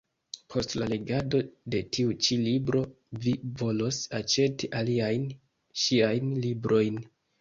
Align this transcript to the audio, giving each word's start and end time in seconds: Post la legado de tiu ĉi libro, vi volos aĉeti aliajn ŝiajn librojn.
Post 0.51 0.71
la 0.83 0.85
legado 0.93 1.41
de 1.75 1.81
tiu 1.97 2.15
ĉi 2.27 2.37
libro, 2.45 2.81
vi 3.27 3.33
volos 3.61 3.99
aĉeti 4.21 4.71
aliajn 4.81 5.29
ŝiajn 5.83 6.33
librojn. 6.47 6.99